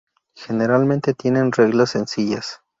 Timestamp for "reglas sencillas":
1.51-2.61